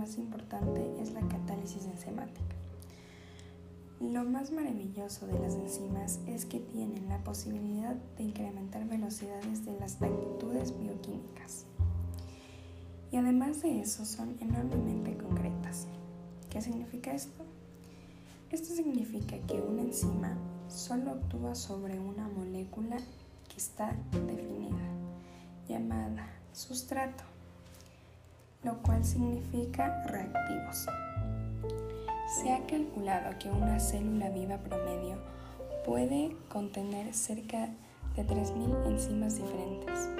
más 0.00 0.18
importante 0.18 1.00
es 1.00 1.12
la 1.12 1.20
catálisis 1.20 1.84
enzimática. 1.84 2.54
Lo 4.00 4.24
más 4.24 4.50
maravilloso 4.50 5.26
de 5.26 5.38
las 5.38 5.54
enzimas 5.54 6.20
es 6.26 6.46
que 6.46 6.58
tienen 6.58 7.08
la 7.08 7.18
posibilidad 7.22 7.94
de 8.16 8.24
incrementar 8.24 8.86
velocidades 8.88 9.64
de 9.64 9.78
las 9.78 10.00
actitudes 10.00 10.78
bioquímicas. 10.78 11.66
Y 13.12 13.16
además 13.16 13.62
de 13.62 13.80
eso 13.80 14.04
son 14.04 14.36
enormemente 14.40 15.16
concretas. 15.16 15.86
¿Qué 16.48 16.62
significa 16.62 17.12
esto? 17.12 17.44
Esto 18.50 18.74
significa 18.74 19.38
que 19.46 19.60
una 19.60 19.82
enzima 19.82 20.36
solo 20.68 21.12
actúa 21.12 21.54
sobre 21.54 22.00
una 22.00 22.28
molécula 22.28 22.96
que 23.48 23.56
está 23.56 23.96
definida, 24.26 24.80
llamada 25.68 26.26
sustrato, 26.52 27.24
lo 28.62 28.76
cual 28.82 29.04
significa 29.04 30.02
reactivos. 30.06 30.86
Se 32.40 32.52
ha 32.52 32.64
calculado 32.66 33.38
que 33.38 33.50
una 33.50 33.80
célula 33.80 34.28
viva 34.30 34.58
promedio 34.58 35.16
puede 35.84 36.36
contener 36.48 37.12
cerca 37.14 37.70
de 38.16 38.26
3.000 38.26 38.86
enzimas 38.86 39.36
diferentes. 39.36 40.10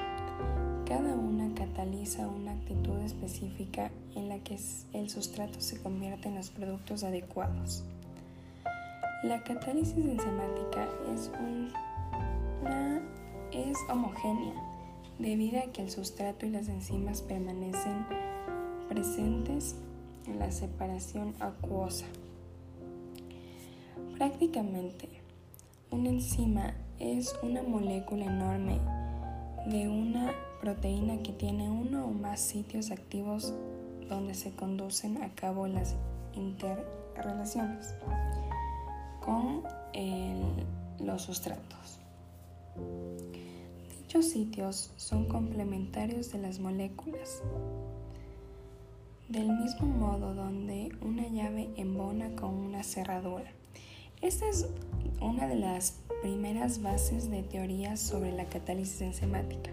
Cada 0.87 1.15
una 1.15 1.55
cataliza 1.55 2.27
una 2.27 2.53
actitud 2.53 2.99
específica 3.01 3.91
en 4.17 4.29
la 4.29 4.39
que 4.39 4.59
el 4.93 5.09
sustrato 5.09 5.61
se 5.61 5.81
convierte 5.81 6.29
en 6.29 6.37
los 6.37 6.51
productos 6.51 7.05
adecuados. 7.05 7.85
La 9.23 9.43
catálisis 9.45 9.97
enzimática 9.97 10.89
es, 11.15 11.31
una, 12.65 13.03
es 13.53 13.77
homogénea 13.91 14.70
debido 15.21 15.61
a 15.61 15.73
que 15.73 15.83
el 15.83 15.91
sustrato 15.91 16.47
y 16.47 16.51
las 16.51 16.69
enzimas 16.69 17.21
permanecen 17.21 18.07
presentes 18.89 19.77
en 20.27 20.39
la 20.39 20.51
separación 20.51 21.35
acuosa. 21.41 22.07
Prácticamente, 24.17 25.09
una 25.91 26.09
enzima 26.09 26.75
es 26.99 27.35
una 27.43 27.63
molécula 27.63 28.27
enorme 28.27 28.79
de 29.67 29.89
una 29.89 30.33
proteína 30.61 31.23
que 31.23 31.33
tiene 31.33 31.71
uno 31.71 32.07
o 32.07 32.11
más 32.11 32.41
sitios 32.41 32.91
activos 32.91 33.55
donde 34.09 34.35
se 34.35 34.53
conducen 34.53 35.23
a 35.23 35.35
cabo 35.35 35.67
las 35.67 35.97
interrelaciones 36.35 37.95
con 39.25 39.63
los 40.99 41.23
sustratos. 41.23 42.01
Dichos 44.11 44.33
sitios 44.33 44.91
son 44.97 45.27
complementarios 45.27 46.33
de 46.33 46.39
las 46.39 46.59
moléculas. 46.59 47.45
Del 49.29 49.49
mismo 49.53 49.87
modo 49.87 50.35
donde 50.35 50.91
una 51.01 51.29
llave 51.29 51.71
embona 51.77 52.35
con 52.35 52.53
una 52.55 52.83
cerradura. 52.83 53.53
Esta 54.21 54.49
es 54.49 54.67
una 55.21 55.47
de 55.47 55.55
las 55.55 56.01
primeras 56.23 56.83
bases 56.83 57.31
de 57.31 57.45
teorías 57.45 58.01
sobre 58.01 58.33
la 58.33 58.47
catálisis 58.47 59.01
enzimática. 59.01 59.71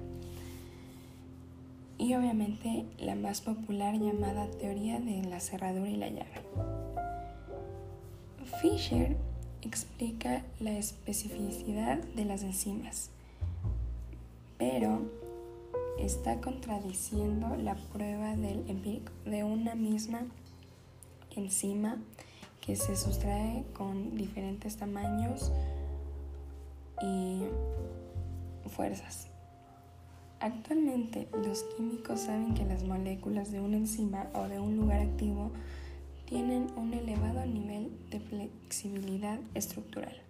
Y 1.98 2.14
obviamente 2.14 2.86
la 3.00 3.16
más 3.16 3.42
popular 3.42 3.96
llamada 3.96 4.52
teoría 4.52 5.00
de 5.00 5.24
la 5.24 5.40
cerradura 5.40 5.90
y 5.90 5.98
la 5.98 6.10
llave. 6.10 6.44
Fisher 8.62 9.18
explica 9.64 10.46
la 10.60 10.78
especificidad 10.78 11.98
de 12.16 12.26
las 12.26 12.44
enzimas, 12.44 13.10
pero 14.58 15.02
está 16.00 16.42
contradiciendo 16.42 17.56
la 17.58 17.76
prueba 17.76 18.36
del 18.36 18.70
empírico 18.70 19.12
de 19.26 19.44
una 19.44 19.76
misma 19.76 20.22
enzima 21.36 21.98
que 22.62 22.76
se 22.76 22.96
sustrae 22.96 23.64
con 23.74 24.16
diferentes 24.16 24.78
tamaños 24.78 25.52
y 27.02 27.44
fuerzas. 28.70 29.28
Actualmente 30.40 31.28
los 31.34 31.64
químicos 31.76 32.22
saben 32.22 32.54
que 32.54 32.66
las 32.66 32.84
moléculas 32.84 33.52
de 33.52 33.60
una 33.60 33.78
enzima 33.78 34.28
o 34.34 34.48
de 34.48 34.60
un 34.60 34.78
lugar 34.78 35.02
activo 35.02 35.52
tienen 36.26 36.68
un 36.76 36.94
elevado 36.94 37.46
nivel 37.46 37.92
de 38.12 38.20
flexibilidad 38.20 39.40
estructural. 39.56 40.22